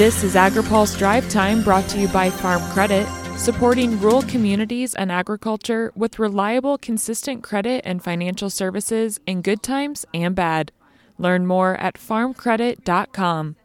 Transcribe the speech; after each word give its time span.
This 0.00 0.24
is 0.24 0.34
AgriPulse 0.34 0.96
Drive 0.96 1.28
Time 1.28 1.62
brought 1.62 1.86
to 1.90 2.00
you 2.00 2.08
by 2.08 2.30
Farm 2.30 2.62
Credit, 2.70 3.06
supporting 3.36 4.00
rural 4.00 4.22
communities 4.22 4.94
and 4.94 5.12
agriculture 5.12 5.92
with 5.94 6.18
reliable, 6.18 6.78
consistent 6.78 7.42
credit 7.42 7.82
and 7.84 8.02
financial 8.02 8.48
services 8.48 9.20
in 9.26 9.42
good 9.42 9.62
times 9.62 10.06
and 10.14 10.34
bad. 10.34 10.72
Learn 11.18 11.46
more 11.46 11.76
at 11.76 11.96
farmcredit.com. 11.96 13.56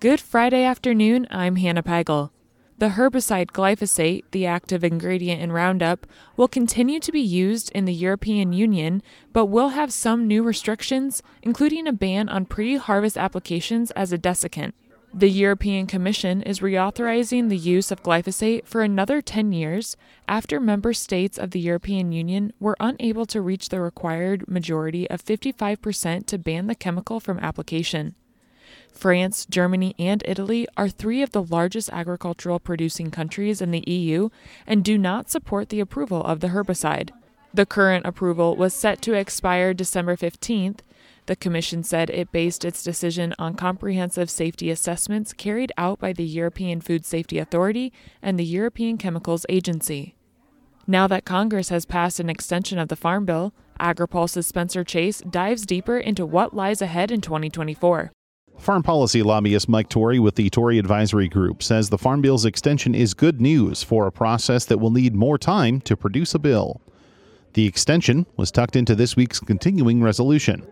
Good 0.00 0.20
Friday 0.20 0.64
afternoon, 0.64 1.28
I'm 1.30 1.54
Hannah 1.54 1.84
Pagel. 1.84 2.30
The 2.78 2.88
herbicide 2.88 3.52
glyphosate, 3.52 4.24
the 4.32 4.46
active 4.46 4.82
ingredient 4.82 5.40
in 5.40 5.52
Roundup, 5.52 6.04
will 6.36 6.48
continue 6.48 6.98
to 6.98 7.12
be 7.12 7.20
used 7.20 7.70
in 7.76 7.84
the 7.84 7.94
European 7.94 8.52
Union, 8.52 9.04
but 9.32 9.46
will 9.46 9.68
have 9.68 9.92
some 9.92 10.26
new 10.26 10.42
restrictions, 10.42 11.22
including 11.44 11.86
a 11.86 11.92
ban 11.92 12.28
on 12.28 12.44
pre 12.44 12.76
harvest 12.76 13.16
applications 13.16 13.92
as 13.92 14.12
a 14.12 14.18
desiccant. 14.18 14.72
The 15.12 15.28
European 15.28 15.88
Commission 15.88 16.40
is 16.40 16.60
reauthorizing 16.60 17.48
the 17.48 17.56
use 17.56 17.90
of 17.90 18.02
glyphosate 18.02 18.64
for 18.64 18.82
another 18.82 19.20
10 19.20 19.50
years 19.50 19.96
after 20.28 20.60
member 20.60 20.92
states 20.92 21.36
of 21.36 21.50
the 21.50 21.58
European 21.58 22.12
Union 22.12 22.52
were 22.60 22.76
unable 22.78 23.26
to 23.26 23.40
reach 23.40 23.70
the 23.70 23.80
required 23.80 24.46
majority 24.48 25.10
of 25.10 25.24
55% 25.24 26.26
to 26.26 26.38
ban 26.38 26.68
the 26.68 26.76
chemical 26.76 27.18
from 27.18 27.40
application. 27.40 28.14
France, 28.92 29.46
Germany, 29.50 29.96
and 29.98 30.22
Italy 30.26 30.68
are 30.76 30.88
three 30.88 31.22
of 31.22 31.32
the 31.32 31.42
largest 31.42 31.90
agricultural 31.90 32.60
producing 32.60 33.10
countries 33.10 33.60
in 33.60 33.72
the 33.72 33.84
EU 33.88 34.28
and 34.64 34.84
do 34.84 34.96
not 34.96 35.28
support 35.28 35.70
the 35.70 35.80
approval 35.80 36.22
of 36.22 36.38
the 36.38 36.48
herbicide. 36.48 37.10
The 37.52 37.66
current 37.66 38.06
approval 38.06 38.54
was 38.54 38.74
set 38.74 39.02
to 39.02 39.14
expire 39.14 39.74
December 39.74 40.14
15th, 40.14 40.78
the 41.26 41.36
Commission 41.36 41.82
said 41.82 42.10
it 42.10 42.32
based 42.32 42.64
its 42.64 42.82
decision 42.82 43.34
on 43.38 43.54
comprehensive 43.54 44.30
safety 44.30 44.70
assessments 44.70 45.32
carried 45.32 45.72
out 45.78 45.98
by 45.98 46.12
the 46.12 46.24
European 46.24 46.80
Food 46.80 47.04
Safety 47.04 47.38
Authority 47.38 47.92
and 48.22 48.38
the 48.38 48.44
European 48.44 48.98
Chemicals 48.98 49.46
Agency. 49.48 50.14
Now 50.86 51.06
that 51.06 51.24
Congress 51.24 51.68
has 51.68 51.84
passed 51.84 52.20
an 52.20 52.28
extension 52.30 52.78
of 52.78 52.88
the 52.88 52.96
Farm 52.96 53.24
Bill, 53.24 53.52
AgriPulse's 53.78 54.46
Spencer 54.46 54.84
Chase 54.84 55.20
dives 55.20 55.64
deeper 55.64 55.98
into 55.98 56.26
what 56.26 56.54
lies 56.54 56.82
ahead 56.82 57.10
in 57.10 57.20
2024. 57.20 58.12
Farm 58.58 58.82
policy 58.82 59.22
lobbyist 59.22 59.70
Mike 59.70 59.88
Torrey 59.88 60.18
with 60.18 60.34
the 60.34 60.50
Torrey 60.50 60.78
Advisory 60.78 61.28
Group 61.28 61.62
says 61.62 61.88
the 61.88 61.96
Farm 61.96 62.20
Bill's 62.20 62.44
extension 62.44 62.94
is 62.94 63.14
good 63.14 63.40
news 63.40 63.82
for 63.82 64.06
a 64.06 64.12
process 64.12 64.66
that 64.66 64.76
will 64.76 64.90
need 64.90 65.14
more 65.14 65.38
time 65.38 65.80
to 65.82 65.96
produce 65.96 66.34
a 66.34 66.38
bill. 66.38 66.82
The 67.54 67.66
extension 67.66 68.26
was 68.36 68.50
tucked 68.50 68.76
into 68.76 68.94
this 68.94 69.16
week's 69.16 69.40
continuing 69.40 70.02
resolution. 70.02 70.66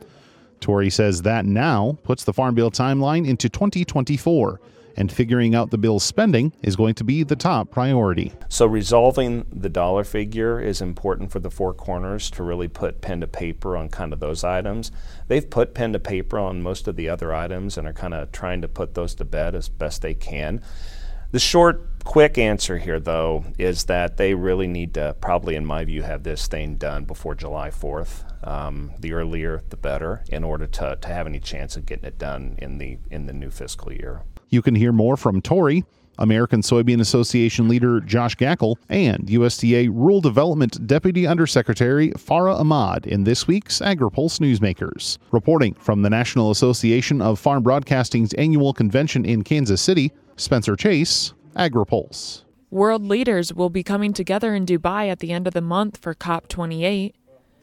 Torrey 0.61 0.91
says 0.91 1.23
that 1.23 1.45
now 1.45 1.99
puts 2.03 2.25
the 2.25 2.33
Farm 2.33 2.55
Bill 2.55 2.71
timeline 2.71 3.27
into 3.27 3.49
2024, 3.49 4.61
and 4.99 5.13
figuring 5.13 5.55
out 5.55 5.71
the 5.71 5.79
bill's 5.79 6.03
spending 6.03 6.53
is 6.61 6.75
going 6.75 6.95
to 6.97 7.05
be 7.05 7.23
the 7.23 7.37
top 7.37 7.71
priority. 7.71 8.33
So, 8.49 8.67
resolving 8.67 9.47
the 9.53 9.69
dollar 9.69 10.03
figure 10.03 10.61
is 10.61 10.83
important 10.83 11.31
for 11.31 11.39
the 11.39 11.53
Four 11.53 11.73
Corners 11.73 12.29
to 12.33 12.43
really 12.43 12.67
put 12.67 13.01
pen 13.01 13.21
to 13.21 13.29
paper 13.29 13.77
on 13.77 13.91
kind 13.91 14.13
of 14.13 14.19
those 14.19 14.43
items. 14.43 14.91
They've 15.29 15.49
put 15.49 15.73
pen 15.73 15.93
to 15.93 16.01
paper 16.01 16.41
on 16.41 16.63
most 16.63 16.89
of 16.89 16.97
the 16.97 17.09
other 17.09 17.33
items 17.33 17.79
and 17.79 17.87
are 17.87 17.93
kind 17.93 18.13
of 18.13 18.33
trying 18.33 18.61
to 18.63 18.69
put 18.69 18.95
those 18.95 19.15
to 19.17 19.25
bed 19.25 19.55
as 19.55 19.69
best 19.69 20.03
they 20.03 20.15
can. 20.15 20.63
The 21.31 21.39
short, 21.39 21.98
quick 22.09 22.39
answer 22.39 22.79
here, 22.79 22.99
though, 22.99 23.45
is 23.59 23.85
that 23.85 24.17
they 24.17 24.33
really 24.33 24.67
need 24.67 24.95
to, 24.95 25.15
probably 25.21 25.55
in 25.57 25.65
my 25.65 25.85
view, 25.85 26.01
have 26.01 26.23
this 26.23 26.47
thing 26.47 26.77
done 26.77 27.05
before 27.05 27.35
July 27.35 27.69
4th. 27.69 28.25
Um, 28.49 28.93
the 28.99 29.13
earlier, 29.13 29.63
the 29.69 29.77
better, 29.77 30.25
in 30.31 30.43
order 30.43 30.67
to, 30.67 30.97
to 30.99 31.09
have 31.09 31.27
any 31.27 31.39
chance 31.39 31.77
of 31.77 31.85
getting 31.85 32.07
it 32.07 32.19
done 32.19 32.57
in 32.63 32.79
the 32.79 32.97
in 33.11 33.27
the 33.27 33.33
new 33.35 33.51
fiscal 33.51 33.93
year. 33.93 34.23
You 34.49 34.63
can 34.63 34.75
hear 34.75 34.91
more 34.91 35.19
from 35.19 35.43
Torrey, 35.43 35.85
American 36.19 36.63
Soybean 36.63 37.01
Association 37.01 37.69
leader 37.69 38.01
Josh 38.01 38.37
Gackle, 38.37 38.77
and 38.89 39.27
USDA 39.27 39.91
Rural 39.93 40.23
Development 40.23 40.87
Deputy 40.87 41.27
Undersecretary 41.27 42.11
Farah 42.13 42.59
Ahmad 42.59 43.07
in 43.07 43.25
this 43.25 43.47
week's 43.47 43.81
AgriPulse 43.81 44.39
Newsmakers. 44.41 45.19
Reporting 45.31 45.75
from 45.75 46.01
the 46.01 46.11
National 46.11 46.51
Association 46.51 47.21
of 47.21 47.39
Farm 47.39 47.63
Broadcasting's 47.63 48.33
annual 48.35 48.73
convention 48.73 49.27
in 49.27 49.45
Kansas 49.45 49.83
City, 49.83 50.11
Spencer 50.37 50.77
Chase, 50.77 51.35
AgriPulse. 51.59 52.45
World 52.71 53.05
leaders 53.05 53.53
will 53.53 53.69
be 53.69 53.83
coming 53.83 54.13
together 54.13 54.55
in 54.55 54.65
Dubai 54.65 55.09
at 55.11 55.19
the 55.19 55.33
end 55.33 55.49
of 55.49 55.55
the 55.55 55.61
month 55.61 55.97
for 55.97 56.15
COP28. 56.15 57.15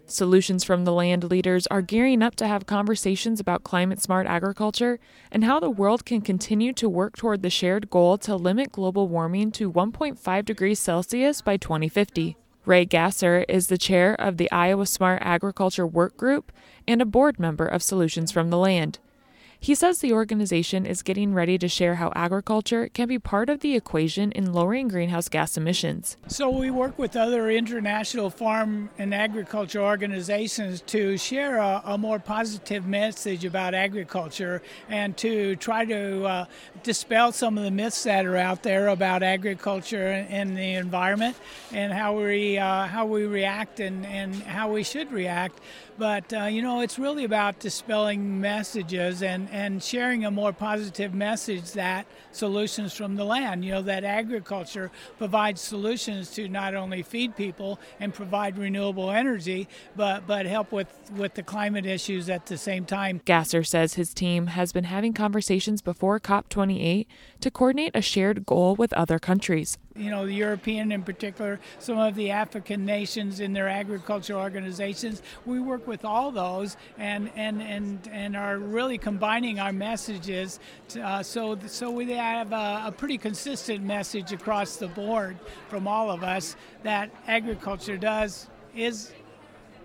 Solutions 0.05 0.63
from 0.63 0.83
the 0.83 0.91
Land 0.91 1.23
leaders 1.23 1.65
are 1.67 1.81
gearing 1.81 2.21
up 2.21 2.35
to 2.35 2.47
have 2.47 2.65
conversations 2.65 3.39
about 3.39 3.63
climate 3.63 4.01
smart 4.01 4.27
agriculture 4.27 4.99
and 5.31 5.45
how 5.45 5.59
the 5.59 5.69
world 5.69 6.05
can 6.05 6.21
continue 6.21 6.73
to 6.73 6.89
work 6.89 7.15
toward 7.15 7.41
the 7.41 7.49
shared 7.49 7.89
goal 7.89 8.17
to 8.17 8.35
limit 8.35 8.73
global 8.73 9.07
warming 9.07 9.51
to 9.53 9.71
1.5 9.71 10.45
degrees 10.45 10.77
Celsius 10.77 11.41
by 11.41 11.55
2050. 11.55 12.35
Ray 12.65 12.85
Gaesser 12.85 13.45
is 13.47 13.67
the 13.67 13.77
chair 13.77 14.13
of 14.15 14.37
the 14.37 14.51
Iowa 14.51 14.87
Smart 14.87 15.21
Agriculture 15.23 15.87
Work 15.87 16.17
Group 16.17 16.51
and 16.87 17.01
a 17.01 17.05
board 17.05 17.39
member 17.39 17.65
of 17.65 17.81
Solutions 17.81 18.31
from 18.31 18.49
the 18.49 18.57
Land. 18.57 18.99
He 19.59 19.75
says 19.75 19.99
the 19.99 20.13
organization 20.13 20.85
is 20.85 21.01
getting 21.01 21.33
ready 21.33 21.57
to 21.57 21.67
share 21.67 21.95
how 21.95 22.11
agriculture 22.15 22.89
can 22.93 23.07
be 23.07 23.19
part 23.19 23.49
of 23.49 23.61
the 23.61 23.75
equation 23.75 24.31
in 24.31 24.53
lowering 24.53 24.87
greenhouse 24.87 25.29
gas 25.29 25.57
emissions. 25.57 26.17
So, 26.27 26.49
we 26.49 26.69
work 26.69 26.97
with 26.99 27.15
other 27.15 27.49
international 27.49 28.29
farm 28.29 28.89
and 28.97 29.13
agriculture 29.13 29.81
organizations 29.81 30.81
to 30.87 31.17
share 31.17 31.57
a, 31.57 31.81
a 31.85 31.97
more 31.97 32.19
positive 32.19 32.85
message 32.85 33.45
about 33.45 33.73
agriculture 33.73 34.61
and 34.89 35.15
to 35.17 35.55
try 35.55 35.85
to 35.85 36.25
uh, 36.25 36.45
dispel 36.83 37.31
some 37.31 37.57
of 37.57 37.63
the 37.63 37.71
myths 37.71 38.03
that 38.03 38.25
are 38.25 38.37
out 38.37 38.63
there 38.63 38.89
about 38.89 39.23
agriculture 39.23 40.07
and, 40.29 40.55
the 40.55 40.75
environment 40.75 41.35
and 41.71 41.91
how 41.91 42.17
we, 42.17 42.57
uh, 42.57 42.85
how 42.85 43.05
we 43.05 43.25
react 43.25 43.79
and, 43.79 44.05
and 44.05 44.35
how 44.43 44.71
we 44.71 44.83
should 44.83 45.11
react. 45.11 45.59
But, 45.97 46.31
uh, 46.33 46.43
you 46.45 46.61
know, 46.61 46.81
it's 46.81 46.99
really 46.99 47.23
about 47.23 47.59
dispelling 47.59 48.39
messages 48.39 49.23
and, 49.23 49.44
and 49.51 49.81
sharing 49.81 50.25
a 50.25 50.31
more 50.31 50.53
positive 50.53 51.13
message 51.13 51.71
that 51.73 52.05
solutions 52.31 52.93
from 52.93 53.15
the 53.15 53.23
land, 53.23 53.63
you 53.63 53.71
know, 53.71 53.81
that 53.81 54.03
agriculture 54.03 54.91
provides 55.17 55.61
solutions 55.61 56.31
to 56.31 56.47
not 56.47 56.75
only 56.75 57.01
feed 57.01 57.35
people 57.35 57.79
and 57.99 58.13
provide 58.13 58.57
renewable 58.57 59.11
energy, 59.11 59.67
but, 59.95 60.27
but 60.27 60.45
help 60.45 60.71
with, 60.71 60.87
with 61.15 61.33
the 61.35 61.43
climate 61.43 61.85
issues 61.85 62.29
at 62.29 62.45
the 62.45 62.57
same 62.57 62.85
time. 62.85 63.21
Gaesser 63.25 63.65
says 63.65 63.95
his 63.95 64.13
team 64.13 64.47
has 64.47 64.71
been 64.71 64.85
having 64.85 65.13
conversations 65.13 65.81
before 65.81 66.19
COP28 66.19 67.07
to 67.41 67.51
coordinate 67.51 67.91
a 67.95 68.01
shared 68.01 68.45
goal 68.45 68.75
with 68.75 68.93
other 68.93 69.19
countries 69.19 69.77
you 69.95 70.11
know, 70.11 70.25
the 70.25 70.33
European 70.33 70.91
in 70.91 71.03
particular, 71.03 71.59
some 71.79 71.97
of 71.97 72.15
the 72.15 72.31
African 72.31 72.85
nations 72.85 73.39
in 73.39 73.53
their 73.53 73.67
agricultural 73.67 74.39
organizations. 74.41 75.21
We 75.45 75.59
work 75.59 75.87
with 75.87 76.03
all 76.03 76.31
those 76.31 76.75
and, 76.97 77.31
and, 77.35 77.61
and, 77.61 78.09
and 78.11 78.35
are 78.35 78.57
really 78.57 78.97
combining 78.97 79.59
our 79.59 79.71
messages 79.71 80.59
to, 80.89 81.01
uh, 81.01 81.23
so, 81.23 81.57
so 81.67 81.89
we 81.89 82.11
have 82.11 82.51
a, 82.51 82.83
a 82.87 82.93
pretty 82.95 83.17
consistent 83.17 83.83
message 83.83 84.33
across 84.33 84.75
the 84.77 84.87
board 84.87 85.37
from 85.69 85.87
all 85.87 86.11
of 86.11 86.23
us 86.23 86.55
that 86.83 87.09
agriculture 87.27 87.97
does 87.97 88.47
is 88.75 89.11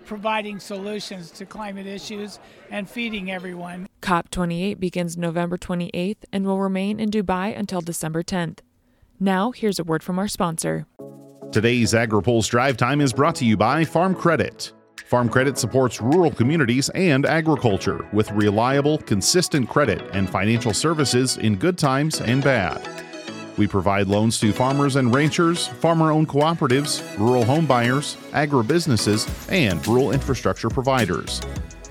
providing 0.05 0.59
solutions 0.59 1.31
to 1.31 1.45
climate 1.45 1.87
issues 1.87 2.39
and 2.69 2.89
feeding 2.89 3.31
everyone. 3.31 3.87
COP28 4.01 4.79
begins 4.79 5.15
November 5.15 5.57
28th 5.57 6.17
and 6.33 6.45
will 6.45 6.59
remain 6.59 6.99
in 6.99 7.09
Dubai 7.09 7.57
until 7.57 7.81
December 7.81 8.23
10th. 8.23 8.59
Now, 9.23 9.51
here's 9.51 9.77
a 9.77 9.83
word 9.83 10.01
from 10.01 10.17
our 10.17 10.27
sponsor. 10.27 10.87
Today's 11.51 11.93
AgriPulse 11.93 12.49
Drive 12.49 12.75
Time 12.75 12.99
is 12.99 13.13
brought 13.13 13.35
to 13.35 13.45
you 13.45 13.55
by 13.55 13.85
Farm 13.85 14.15
Credit. 14.15 14.71
Farm 15.05 15.29
Credit 15.29 15.59
supports 15.59 16.01
rural 16.01 16.31
communities 16.31 16.89
and 16.95 17.27
agriculture 17.27 18.09
with 18.13 18.31
reliable, 18.31 18.97
consistent 18.97 19.69
credit 19.69 20.01
and 20.13 20.27
financial 20.27 20.73
services 20.73 21.37
in 21.37 21.55
good 21.55 21.77
times 21.77 22.19
and 22.19 22.43
bad. 22.43 22.81
We 23.57 23.67
provide 23.67 24.07
loans 24.07 24.39
to 24.39 24.51
farmers 24.51 24.95
and 24.95 25.13
ranchers, 25.13 25.67
farmer 25.67 26.09
owned 26.09 26.27
cooperatives, 26.27 27.03
rural 27.19 27.45
home 27.45 27.67
buyers, 27.67 28.17
agribusinesses, 28.31 29.29
and 29.51 29.85
rural 29.87 30.13
infrastructure 30.13 30.69
providers. 30.69 31.41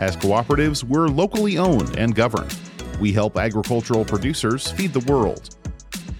As 0.00 0.16
cooperatives, 0.16 0.82
we're 0.82 1.06
locally 1.06 1.58
owned 1.58 1.96
and 1.96 2.12
governed. 2.12 2.56
We 2.98 3.12
help 3.12 3.36
agricultural 3.36 4.04
producers 4.04 4.72
feed 4.72 4.92
the 4.92 5.12
world. 5.12 5.59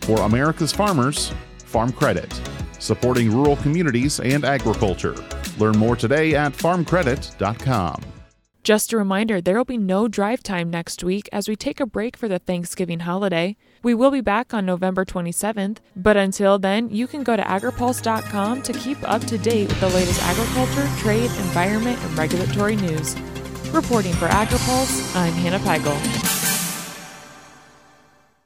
For 0.02 0.20
America's 0.22 0.72
farmers, 0.72 1.32
Farm 1.64 1.92
Credit, 1.92 2.32
supporting 2.78 3.30
rural 3.30 3.56
communities 3.56 4.20
and 4.20 4.44
agriculture. 4.44 5.14
Learn 5.58 5.76
more 5.76 5.96
today 5.96 6.34
at 6.34 6.52
farmcredit.com. 6.52 8.02
Just 8.62 8.92
a 8.92 8.98
reminder 8.98 9.40
there 9.40 9.56
will 9.56 9.64
be 9.64 9.78
no 9.78 10.06
drive 10.06 10.42
time 10.42 10.68
next 10.68 11.02
week 11.02 11.28
as 11.32 11.48
we 11.48 11.56
take 11.56 11.80
a 11.80 11.86
break 11.86 12.14
for 12.16 12.28
the 12.28 12.38
Thanksgiving 12.38 13.00
holiday. 13.00 13.56
We 13.82 13.94
will 13.94 14.10
be 14.10 14.20
back 14.20 14.52
on 14.52 14.66
November 14.66 15.04
27th, 15.04 15.78
but 15.96 16.16
until 16.16 16.58
then, 16.58 16.90
you 16.90 17.06
can 17.06 17.22
go 17.22 17.36
to 17.36 17.42
agripulse.com 17.42 18.62
to 18.62 18.72
keep 18.74 18.98
up 19.08 19.24
to 19.26 19.38
date 19.38 19.68
with 19.68 19.80
the 19.80 19.88
latest 19.88 20.22
agriculture, 20.22 20.88
trade, 20.98 21.30
environment, 21.38 21.98
and 22.02 22.18
regulatory 22.18 22.76
news. 22.76 23.18
Reporting 23.70 24.12
for 24.14 24.28
AgriPulse, 24.28 25.16
I'm 25.16 25.32
Hannah 25.32 25.58
Pagel. 25.60 26.39